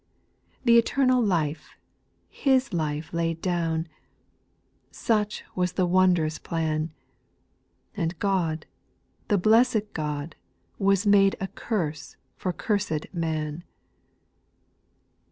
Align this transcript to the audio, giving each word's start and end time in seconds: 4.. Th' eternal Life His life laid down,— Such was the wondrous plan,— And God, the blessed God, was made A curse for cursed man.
4.. 0.65 0.73
Th' 0.73 0.77
eternal 0.79 1.21
Life 1.23 1.75
His 2.27 2.73
life 2.73 3.13
laid 3.13 3.39
down,— 3.39 3.87
Such 4.91 5.43
was 5.53 5.73
the 5.73 5.85
wondrous 5.85 6.39
plan,— 6.39 6.91
And 7.95 8.17
God, 8.17 8.65
the 9.27 9.37
blessed 9.37 9.93
God, 9.93 10.35
was 10.79 11.05
made 11.05 11.35
A 11.39 11.47
curse 11.47 12.15
for 12.35 12.51
cursed 12.51 13.13
man. 13.13 13.63